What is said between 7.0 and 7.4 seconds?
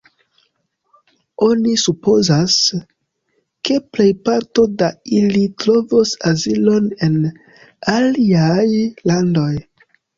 en